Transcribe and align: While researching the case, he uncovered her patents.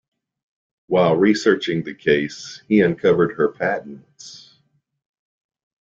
While 0.87 1.15
researching 1.17 1.83
the 1.83 1.93
case, 1.93 2.63
he 2.67 2.81
uncovered 2.81 3.33
her 3.37 3.49
patents. 3.49 4.55